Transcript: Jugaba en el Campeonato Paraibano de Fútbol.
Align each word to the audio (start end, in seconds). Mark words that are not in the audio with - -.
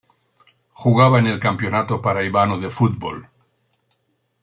Jugaba 0.73 1.19
en 1.19 1.27
el 1.27 1.39
Campeonato 1.39 2.01
Paraibano 2.01 2.57
de 2.59 2.71
Fútbol. 2.71 3.29